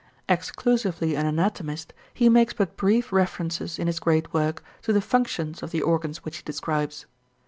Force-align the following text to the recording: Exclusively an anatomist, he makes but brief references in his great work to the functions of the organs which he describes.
Exclusively 0.27 1.13
an 1.15 1.27
anatomist, 1.27 1.93
he 2.11 2.27
makes 2.27 2.55
but 2.55 2.75
brief 2.75 3.13
references 3.13 3.77
in 3.77 3.85
his 3.85 3.99
great 3.99 4.33
work 4.33 4.63
to 4.81 4.91
the 4.91 4.99
functions 4.99 5.61
of 5.61 5.69
the 5.69 5.83
organs 5.83 6.25
which 6.25 6.37
he 6.37 6.43
describes. 6.43 7.05